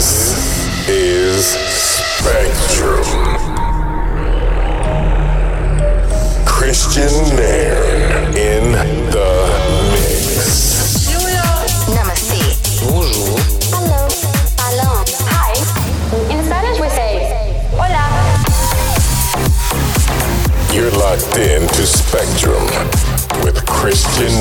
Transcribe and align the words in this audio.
This 0.00 0.88
is 0.88 1.44
Spectrum. 1.44 3.04
Kristian 6.46 7.12
Nairn 7.36 8.32
in 8.34 8.72
the 9.12 9.30
mix. 9.92 11.04
Namaste. 11.92 12.40
Bonjour. 12.80 13.36
Hello. 13.76 14.08
Hello. 14.56 15.04
Hi. 15.28 15.52
In 16.32 16.38
Spanish 16.46 16.80
we 16.80 16.88
say 16.88 17.12
hola. 17.76 18.04
You're 20.72 20.92
locked 20.92 21.36
in 21.36 21.68
to 21.76 21.84
Spectrum 21.86 22.64
with 23.44 23.62
Kristian 23.66 24.32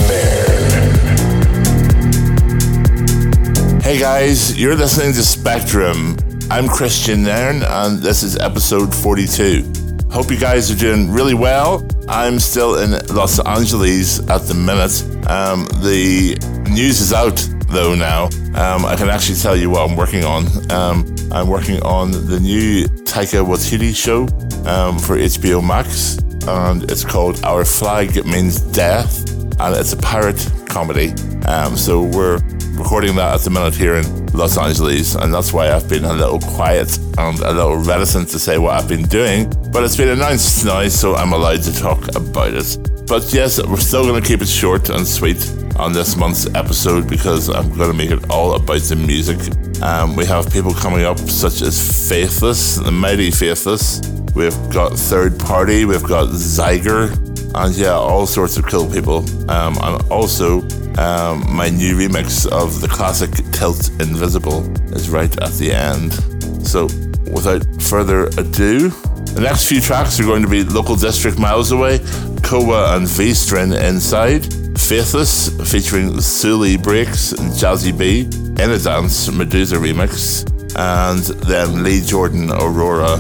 Guys, 4.00 4.58
you're 4.58 4.78
listening 4.78 5.12
to 5.12 5.22
Spectrum. 5.22 6.16
I'm 6.50 6.68
Kristian 6.68 7.26
Nairn, 7.26 7.64
and 7.64 8.00
this 8.00 8.24
is 8.24 8.38
episode 8.38 8.96
42. 8.96 9.74
Hope 10.10 10.32
you 10.32 10.40
guys 10.40 10.72
are 10.72 10.78
doing 10.78 11.12
really 11.12 11.34
well. 11.34 11.86
I'm 12.08 12.40
still 12.40 12.80
in 12.80 12.92
Los 13.14 13.46
Angeles 13.46 14.22
at 14.30 14.44
the 14.44 14.54
minute. 14.54 15.04
Um, 15.30 15.66
the 15.84 16.38
news 16.72 17.02
is 17.02 17.12
out 17.12 17.46
though 17.68 17.94
now. 17.94 18.28
Um, 18.56 18.86
I 18.86 18.96
can 18.96 19.10
actually 19.10 19.36
tell 19.36 19.58
you 19.58 19.70
what 19.70 19.90
I'm 19.90 19.98
working 19.98 20.24
on. 20.24 20.46
Um, 20.72 21.14
I'm 21.34 21.50
working 21.50 21.82
on 21.84 22.12
the 22.12 22.40
new 22.40 22.86
Taika 23.04 23.46
Waititi 23.46 23.94
show 23.94 24.22
um, 24.66 24.98
for 24.98 25.18
HBO 25.18 25.62
Max, 25.62 26.20
and 26.48 26.90
it's 26.90 27.04
called 27.04 27.44
Our 27.44 27.66
Flag 27.66 28.26
Means 28.26 28.62
Death, 28.62 29.30
and 29.60 29.76
it's 29.76 29.92
a 29.92 29.98
pirate 29.98 30.50
comedy. 30.70 31.12
Um, 31.46 31.76
so 31.76 32.04
we're 32.04 32.40
recording 32.80 33.16
that 33.18 33.36
at 33.36 33.42
the 33.42 33.50
minute 33.50 33.76
here 33.76 33.96
in 33.96 34.28
Los 34.28 34.58
Angeles, 34.58 35.16
and 35.16 35.34
that's 35.34 35.52
why 35.52 35.72
I've 35.72 35.88
been 35.90 36.06
a 36.06 36.14
little 36.14 36.40
quiet 36.40 36.98
and 37.18 37.38
a 37.40 37.52
little 37.52 37.76
reticent 37.76 38.30
to 38.30 38.40
say 38.40 38.58
what 38.58 38.74
I've 38.74 38.88
been 38.88 39.04
doing. 39.04 39.50
But 39.72 39.84
it's 39.84 39.98
been 39.98 40.08
announced 40.08 40.66
now, 40.66 40.88
so 40.88 41.16
I'm 41.16 41.34
allowed 41.34 41.62
to 41.64 41.74
talk 41.74 42.16
about 42.16 42.54
it. 42.54 42.78
But 43.06 43.32
yes, 43.34 43.62
we're 43.62 43.78
still 43.78 44.04
going 44.04 44.22
to 44.22 44.28
keep 44.28 44.42
it 44.42 44.48
short 44.48 44.90
and 44.90 45.06
sweet 45.06 45.52
on 45.76 45.92
this 45.92 46.16
month's 46.16 46.48
episode 46.56 47.10
because 47.10 47.50
I'm 47.50 47.76
going 47.76 47.92
to 47.92 47.98
make 47.98 48.12
it 48.12 48.30
all 48.30 48.56
about 48.56 48.82
the 48.82 48.96
music. 48.96 49.40
Um, 49.84 50.16
we 50.16 50.26
have 50.26 50.52
people 50.52 50.74
coming 50.74 51.04
up 51.04 51.20
such 51.20 51.62
as 51.62 52.10
Faithless, 52.10 52.76
the 52.78 52.92
mighty 52.92 53.30
Faithless. 53.30 54.02
We've 54.36 54.58
got 54.72 54.94
Third 54.94 55.38
Party, 55.38 55.84
we've 55.86 56.04
got 56.04 56.30
Zyger, 56.30 57.12
and 57.56 57.76
yeah, 57.76 57.94
all 57.94 58.26
sorts 58.26 58.58
of 58.58 58.66
cool 58.68 58.90
people. 58.90 59.20
Um, 59.50 59.78
and 59.82 60.02
also, 60.10 60.62
um, 61.00 61.56
my 61.56 61.70
new 61.70 61.96
remix 61.96 62.46
of 62.46 62.82
the 62.82 62.88
classic 62.88 63.32
Tilt 63.54 63.90
Invisible 64.02 64.66
is 64.94 65.10
right 65.10 65.32
at 65.42 65.54
the 65.54 65.72
end. 65.72 66.12
So, 66.68 66.86
without 67.32 67.64
further 67.82 68.26
ado, 68.38 68.90
the 69.34 69.40
next 69.42 69.70
few 69.70 69.80
tracks 69.80 70.20
are 70.20 70.24
going 70.24 70.42
to 70.42 70.50
be 70.50 70.64
Local 70.66 70.98
District 70.98 71.40
Miles 71.40 71.72
Away, 71.72 72.00
Koa 72.44 72.98
and 72.98 73.08
V 73.08 73.34
String 73.34 73.72
Inside, 73.72 74.44
Faithless 74.78 75.50
featuring 75.72 76.20
Suli 76.20 76.76
Breaks 76.76 77.32
and 77.32 77.56
Jazzie 77.56 77.94
B, 77.94 78.22
In 78.62 78.72
a 78.72 78.78
Dance 78.78 79.32
Medusa 79.32 79.78
remix, 79.78 80.44
and 80.76 81.24
then 81.48 81.82
Lee 81.82 82.02
Jordan 82.02 82.52
Aurora. 82.52 83.18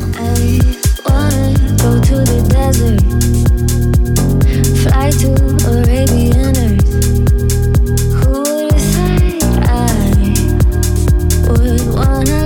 Fly 4.84 5.12
to 5.12 5.30
Arabian 5.70 6.58
Earth. 6.58 7.19
Would 11.70 11.94
wanna 11.94 12.39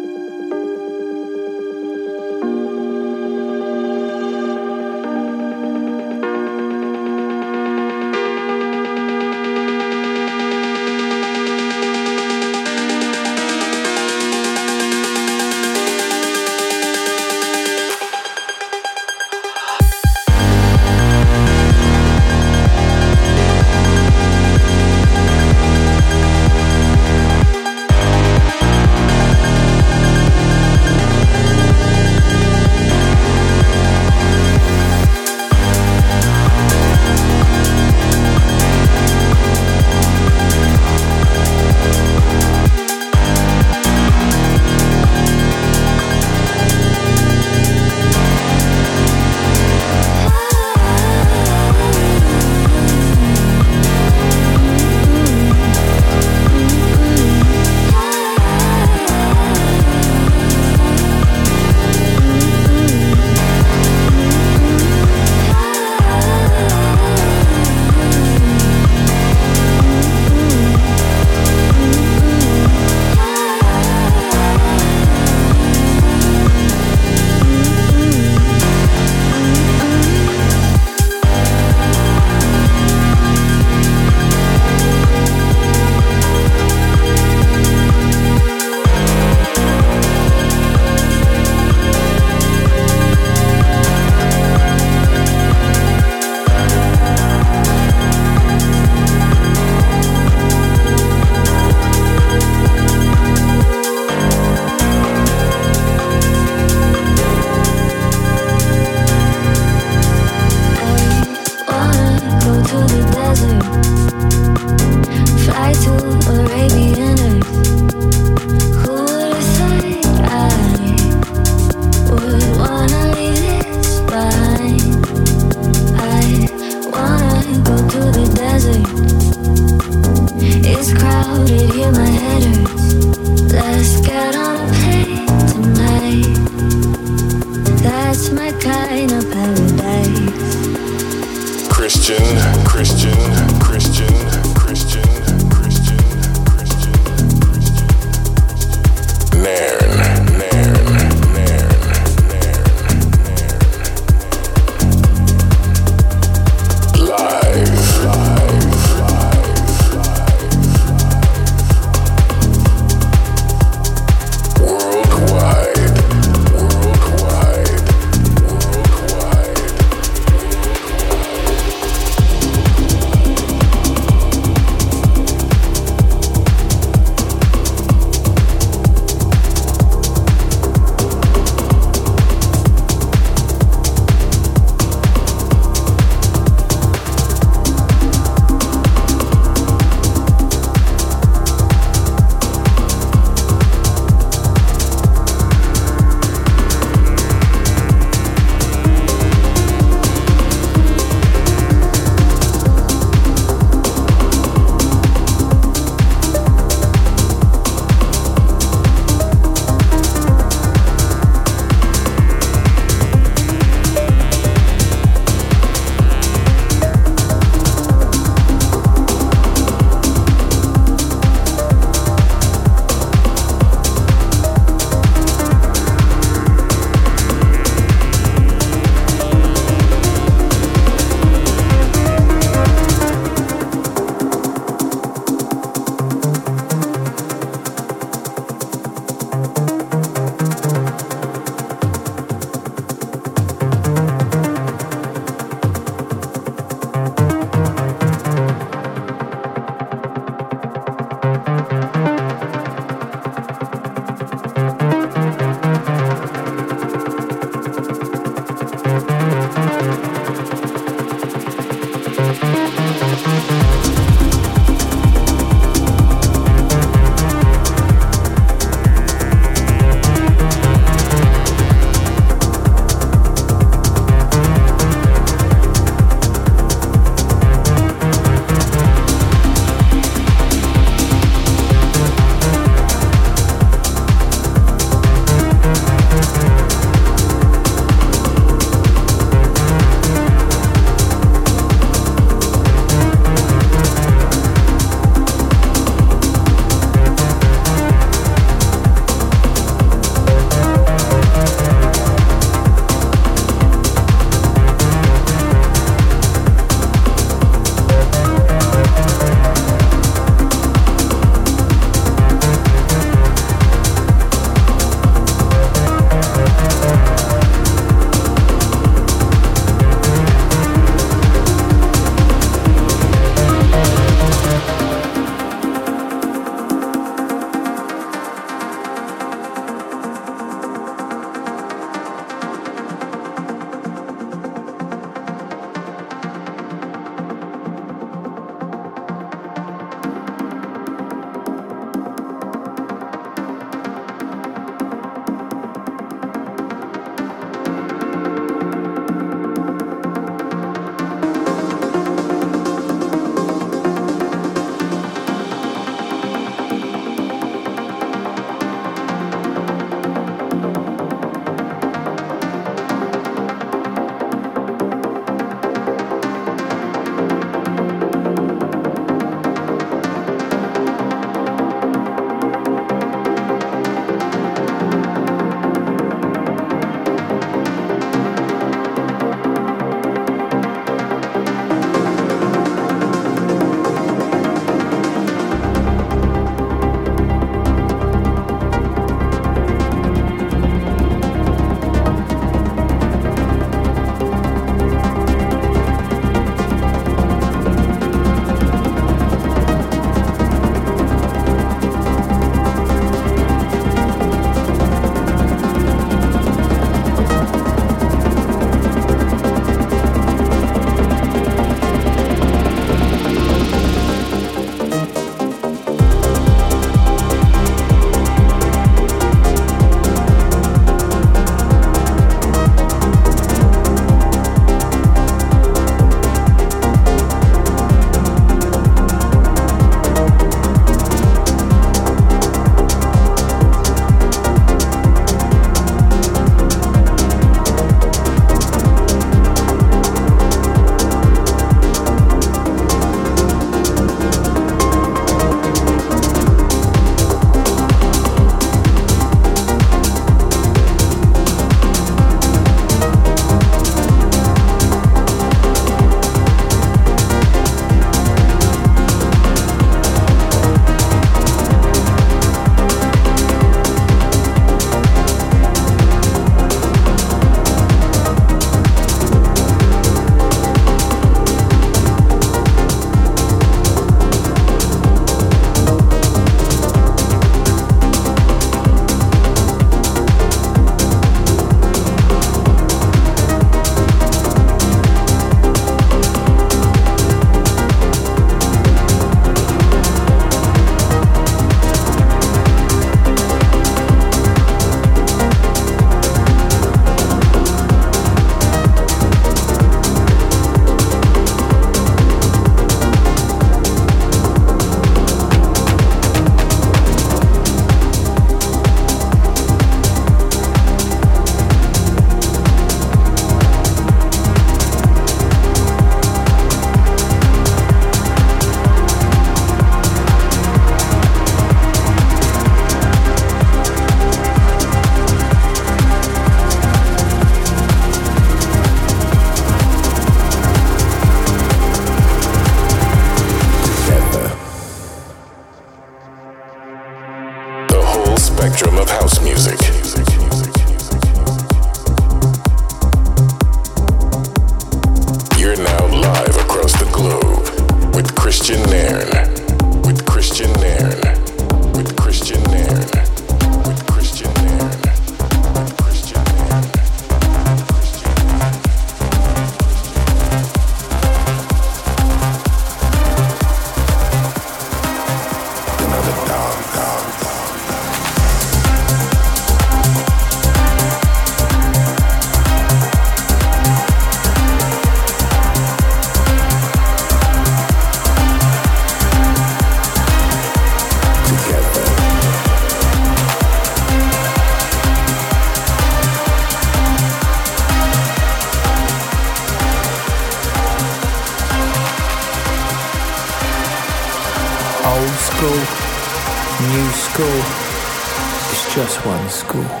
school. 599.82 600.00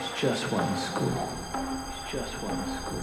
It's 0.00 0.20
just 0.20 0.52
one 0.52 0.76
school. 0.76 1.28
It's 1.90 2.12
just 2.12 2.32
one 2.42 2.80
school. 2.80 3.00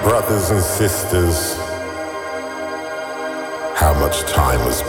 brothers 0.00 0.50
and 0.50 0.62
sisters, 0.62 1.54
how 3.76 3.92
much 4.00 4.22
time 4.22 4.60
has 4.60 4.80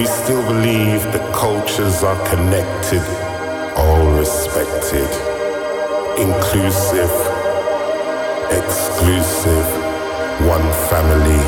we 0.00 0.06
still 0.06 0.42
believe 0.46 1.02
the 1.12 1.18
cultures 1.34 2.02
are 2.02 2.16
connected, 2.26 3.02
all 3.76 4.10
respected, 4.12 5.10
inclusive, 6.16 7.12
exclusive, 8.50 9.66
one 10.48 10.66
family 10.88 11.44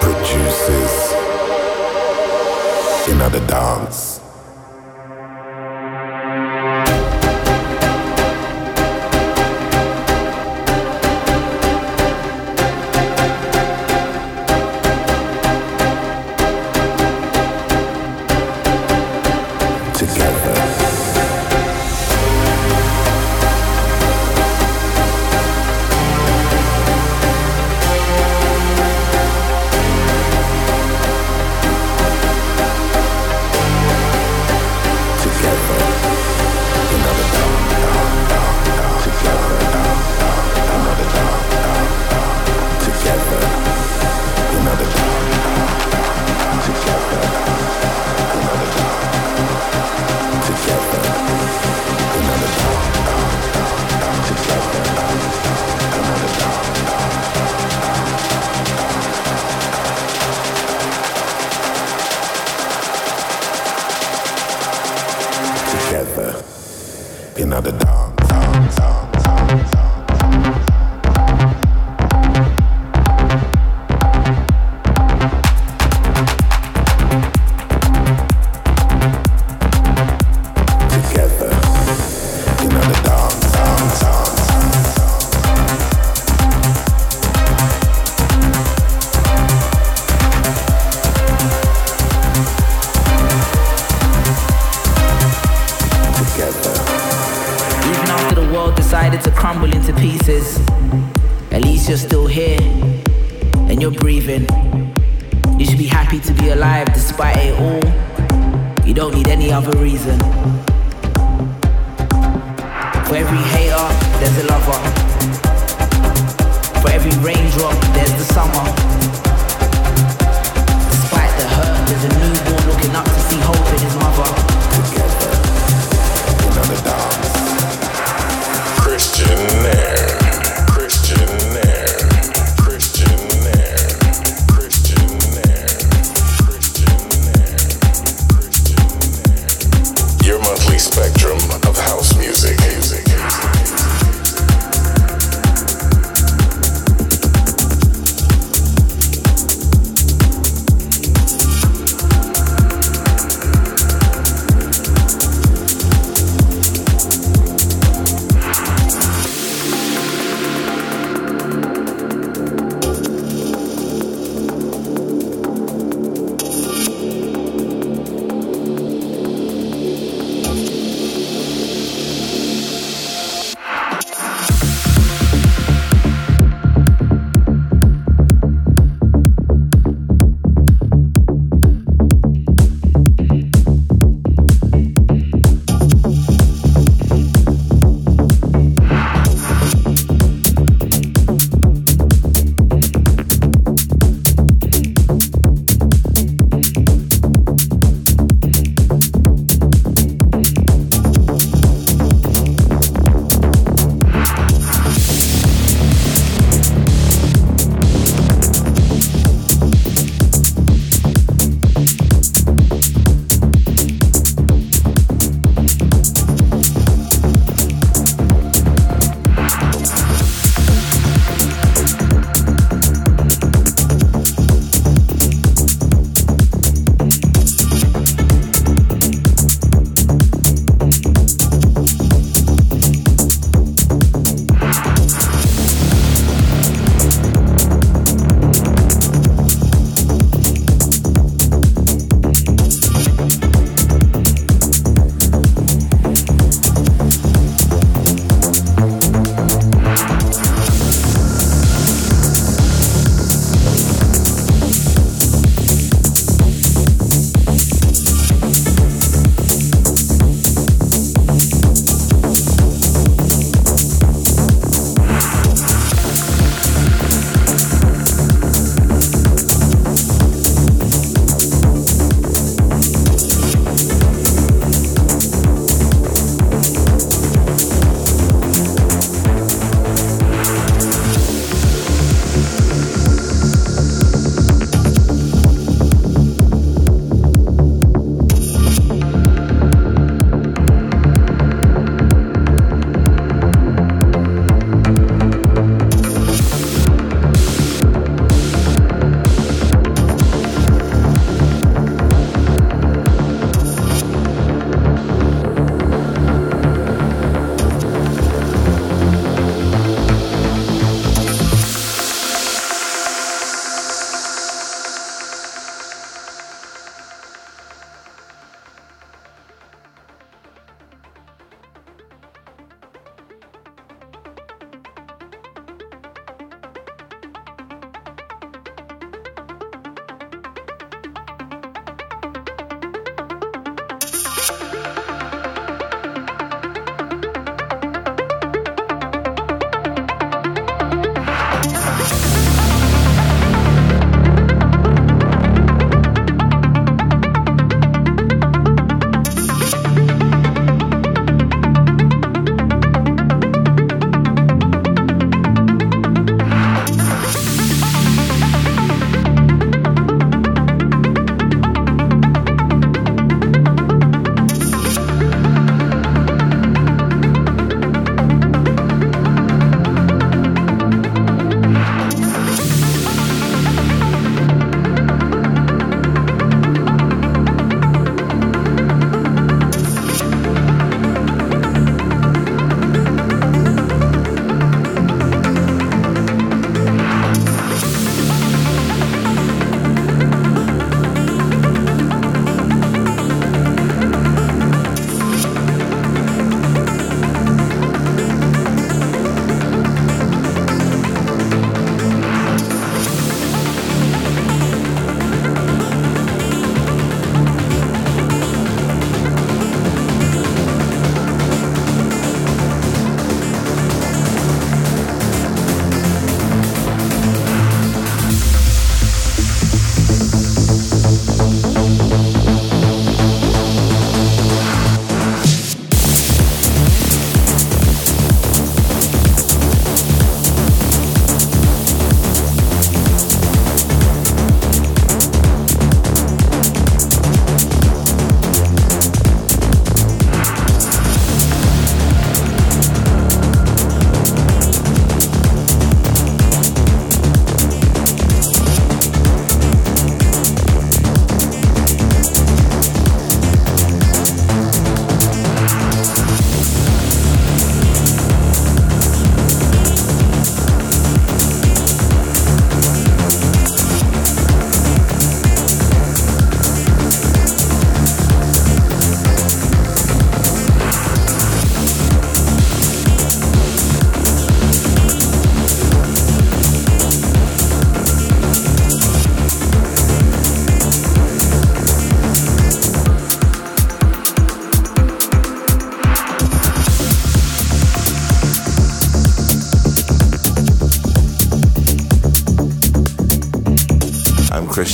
produces 0.00 1.12
another 3.10 3.44
dance. 3.48 4.17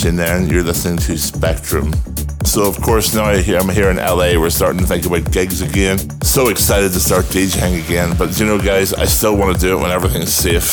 Kristian 0.05 0.17
there, 0.17 0.37
and 0.37 0.51
you're 0.51 0.63
listening 0.63 0.99
to 0.99 1.17
Spectrum. 1.17 1.93
So, 2.45 2.69
of 2.69 2.81
course, 2.81 3.15
now 3.15 3.25
I 3.25 3.37
I'm 3.37 3.69
here 3.71 3.89
in 3.91 3.97
LA, 3.97 4.39
we're 4.39 4.51
starting 4.51 4.81
to 4.81 4.87
think 4.87 5.07
about 5.07 5.33
gigs 5.33 5.63
again. 5.63 5.99
So 6.23 6.49
excited 6.49 6.93
to 6.93 7.01
start 7.01 7.25
DJing 7.27 7.83
again. 7.85 8.15
But 8.19 8.39
you 8.39 8.45
know, 8.45 8.59
guys, 8.59 8.93
I 8.93 9.07
still 9.07 9.37
want 9.37 9.55
to 9.55 9.61
do 9.61 9.79
it 9.79 9.81
when 9.81 9.91
everything's 9.91 10.33
safe. 10.33 10.65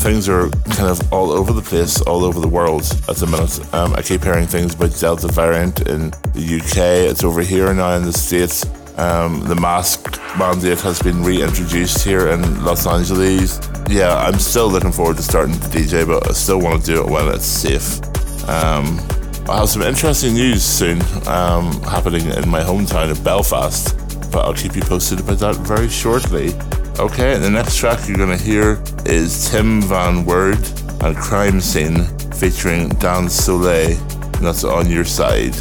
Things 0.00 0.28
are 0.28 0.48
kind 0.70 0.88
of 0.88 1.12
all 1.12 1.30
over 1.30 1.52
the 1.52 1.60
place, 1.60 2.00
all 2.02 2.24
over 2.24 2.40
the 2.40 2.48
world 2.48 2.82
at 3.08 3.16
the 3.16 3.26
minute. 3.26 3.74
Um, 3.74 3.94
I 3.94 4.02
keep 4.02 4.22
hearing 4.22 4.46
things 4.46 4.74
about 4.74 4.98
Delta 4.98 5.28
variant 5.28 5.86
in 5.88 6.10
the 6.32 6.60
UK. 6.60 7.10
It's 7.10 7.22
over 7.22 7.42
here 7.42 7.72
now 7.74 7.96
in 7.96 8.04
the 8.04 8.12
States. 8.12 8.64
Um, 8.96 9.40
the 9.44 9.56
mask 9.56 10.20
mandate 10.38 10.80
has 10.80 11.02
been 11.02 11.22
reintroduced 11.22 12.04
here 12.04 12.28
in 12.28 12.64
Los 12.64 12.86
Angeles. 12.86 13.60
Yeah, 13.90 14.16
I'm 14.16 14.38
still 14.38 14.68
looking 14.68 14.92
forward 14.92 15.16
to 15.18 15.22
starting 15.22 15.54
to 15.54 15.68
DJ, 15.68 16.06
but 16.06 16.30
I 16.30 16.32
still 16.32 16.60
want 16.60 16.84
to 16.84 16.94
do 16.94 17.04
it 17.04 17.10
when 17.10 17.28
it's 17.28 17.44
safe. 17.44 18.00
Um, 18.48 19.00
I'll 19.46 19.60
have 19.60 19.68
some 19.68 19.82
interesting 19.82 20.34
news 20.34 20.62
soon 20.62 21.00
um, 21.28 21.80
happening 21.82 22.26
in 22.26 22.48
my 22.48 22.60
hometown 22.60 23.10
of 23.10 23.22
Belfast, 23.22 23.94
but 24.32 24.44
I'll 24.44 24.54
keep 24.54 24.74
you 24.74 24.82
posted 24.82 25.20
about 25.20 25.38
that 25.38 25.56
very 25.56 25.88
shortly. 25.88 26.52
Okay, 26.98 27.36
the 27.38 27.50
next 27.50 27.76
track 27.76 28.08
you're 28.08 28.16
going 28.16 28.36
to 28.36 28.42
hear 28.42 28.82
is 29.04 29.50
Tim 29.50 29.82
Van 29.82 30.24
Werd 30.24 30.58
and 31.02 31.16
Crime 31.16 31.60
Scene 31.60 32.04
featuring 32.32 32.88
Dan 33.00 33.28
Soleil, 33.28 33.98
and 33.98 34.46
that's 34.46 34.64
on 34.64 34.90
your 34.90 35.04
side. 35.04 35.54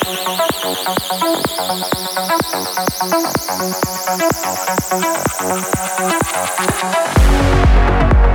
thank 0.00 0.28
you 8.12 8.27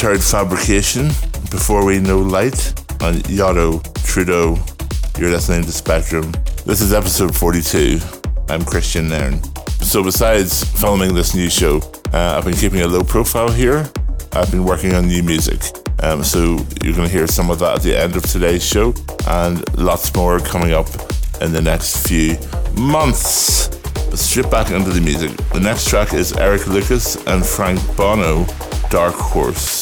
just 0.00 0.32
heard 0.32 0.40
Fabrication, 0.40 1.08
Before 1.50 1.84
We 1.84 1.98
Know 1.98 2.20
Light, 2.20 2.72
on 3.02 3.16
Yotto 3.28 3.82
Trudeau. 4.02 4.56
You're 5.18 5.30
listening 5.30 5.62
to 5.64 5.72
Spectrum. 5.72 6.32
This 6.64 6.80
is 6.80 6.94
episode 6.94 7.34
42. 7.36 7.98
I'm 8.48 8.62
Kristian 8.62 9.10
Nairn. 9.10 9.42
So, 9.82 10.02
besides 10.02 10.64
filming 10.80 11.14
this 11.14 11.34
new 11.34 11.50
show, 11.50 11.80
uh, 12.14 12.36
I've 12.38 12.46
been 12.46 12.54
keeping 12.54 12.80
a 12.80 12.86
low 12.86 13.02
profile 13.02 13.50
here. 13.50 13.90
I've 14.32 14.50
been 14.50 14.64
working 14.64 14.94
on 14.94 15.06
new 15.06 15.22
music. 15.22 15.60
Um, 16.02 16.24
so, 16.24 16.56
you're 16.82 16.94
going 16.94 17.08
to 17.08 17.12
hear 17.12 17.26
some 17.26 17.50
of 17.50 17.58
that 17.58 17.76
at 17.76 17.82
the 17.82 17.94
end 17.94 18.16
of 18.16 18.22
today's 18.22 18.64
show, 18.64 18.94
and 19.26 19.62
lots 19.76 20.14
more 20.14 20.38
coming 20.40 20.72
up 20.72 20.88
in 21.42 21.52
the 21.52 21.60
next 21.60 22.06
few 22.08 22.38
months. 22.74 23.68
Straight 24.14 24.50
back 24.50 24.70
into 24.70 24.90
the 24.90 25.00
music. 25.00 25.36
The 25.52 25.60
next 25.60 25.88
track 25.88 26.14
is 26.14 26.32
Eric 26.32 26.66
Lucas 26.68 27.16
and 27.26 27.44
Frank 27.44 27.80
Bono, 27.96 28.46
Dark 28.88 29.14
Horse. 29.14 29.79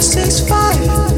665 0.00 1.09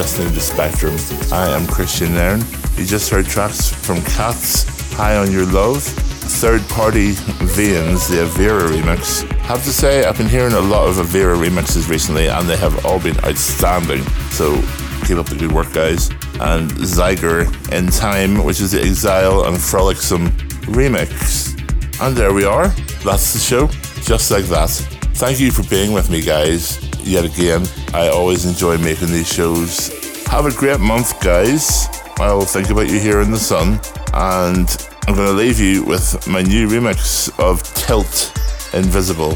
Spectrum. 0.00 0.94
I 1.30 1.48
am 1.50 1.66
Kristian 1.66 2.12
Nairn. 2.12 2.40
You 2.78 2.86
just 2.86 3.10
heard 3.10 3.26
tracks 3.26 3.68
from 3.68 4.00
Cats, 4.02 4.64
High 4.94 5.16
on 5.16 5.30
Your 5.30 5.44
Love, 5.44 5.82
Third 5.82 6.62
Party 6.70 7.12
Veins, 7.12 8.08
the 8.08 8.24
Avira 8.24 8.68
remix. 8.70 9.30
Have 9.42 9.62
to 9.64 9.72
say, 9.72 10.04
I've 10.04 10.16
been 10.16 10.28
hearing 10.28 10.54
a 10.54 10.60
lot 10.60 10.88
of 10.88 10.96
Avira 10.96 11.36
remixes 11.36 11.90
recently, 11.90 12.28
and 12.28 12.48
they 12.48 12.56
have 12.56 12.86
all 12.86 13.00
been 13.00 13.18
outstanding. 13.24 14.02
So 14.30 14.62
keep 15.04 15.18
up 15.18 15.26
the 15.26 15.36
good 15.38 15.52
work, 15.52 15.72
guys. 15.74 16.08
And 16.40 16.70
Zyger 16.70 17.46
in 17.70 17.88
Time, 17.88 18.44
which 18.44 18.60
is 18.60 18.72
the 18.72 18.80
Exile 18.80 19.44
and 19.44 19.56
Frolicsome 19.58 20.28
remix. 20.72 21.52
And 22.00 22.16
there 22.16 22.32
we 22.32 22.46
are. 22.46 22.68
That's 23.04 23.34
the 23.34 23.38
show, 23.38 23.66
just 24.02 24.30
like 24.30 24.46
that. 24.46 24.70
Thank 25.16 25.38
you 25.38 25.50
for 25.50 25.68
being 25.68 25.92
with 25.92 26.08
me, 26.08 26.22
guys. 26.22 26.78
Yet 27.04 27.24
again, 27.24 27.66
I 27.92 28.08
always 28.08 28.44
enjoy 28.46 28.78
making 28.78 29.08
these 29.08 29.30
shows. 29.30 29.90
Have 30.26 30.46
a 30.46 30.52
great 30.52 30.80
month, 30.80 31.20
guys. 31.20 31.86
I'll 32.18 32.42
think 32.42 32.70
about 32.70 32.88
you 32.88 32.98
here 33.00 33.20
in 33.20 33.30
the 33.30 33.38
sun. 33.38 33.80
And 34.14 34.68
I'm 35.06 35.14
going 35.14 35.28
to 35.28 35.34
leave 35.34 35.58
you 35.58 35.84
with 35.84 36.26
my 36.28 36.42
new 36.42 36.68
remix 36.68 37.30
of 37.38 37.62
Tilt 37.74 38.32
Invisible. 38.72 39.32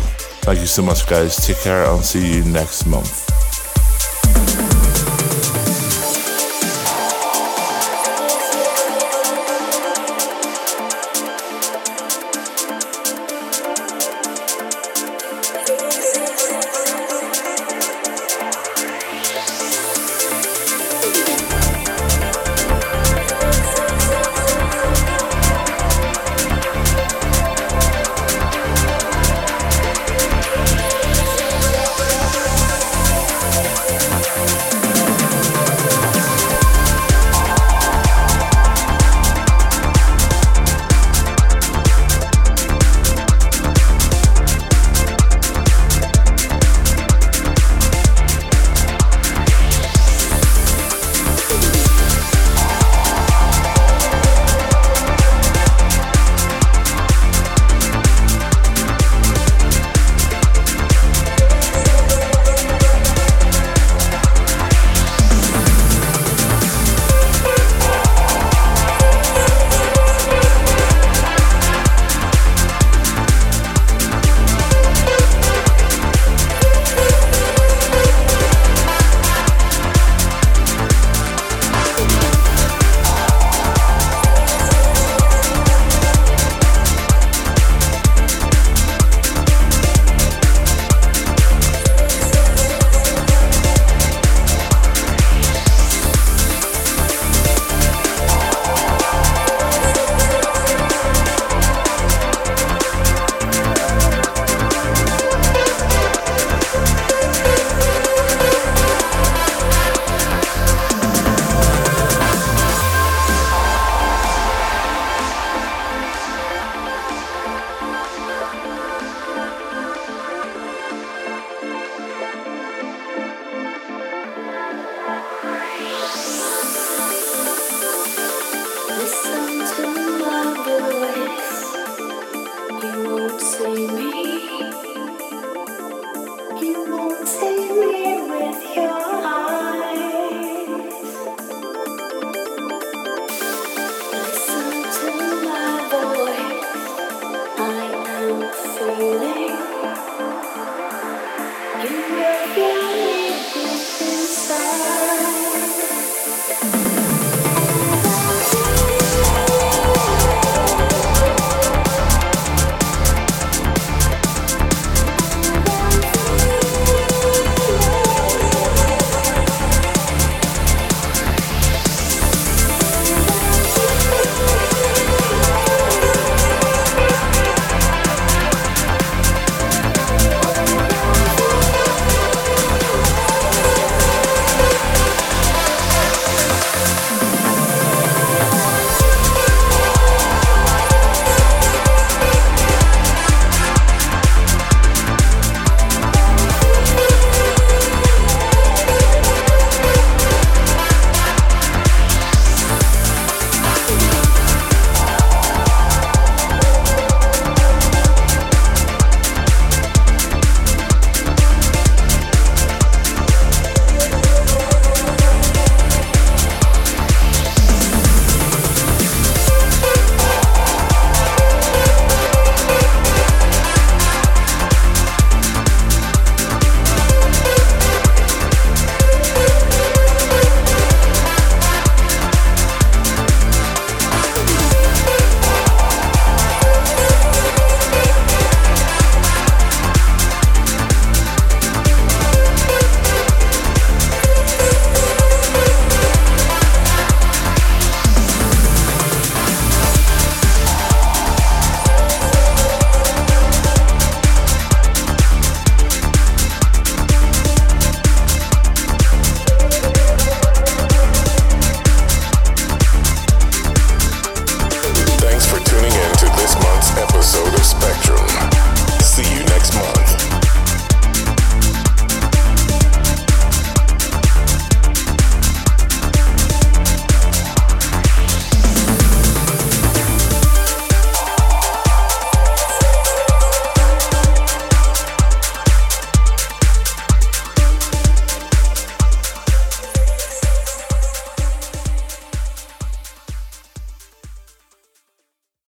Thank 0.46 0.60
you 0.60 0.66
so 0.66 0.82
much, 0.82 1.08
guys. 1.08 1.44
Take 1.46 1.60
care. 1.60 1.84
I'll 1.84 2.00
see 2.00 2.36
you 2.36 2.44
next 2.44 2.86
month. 2.86 3.35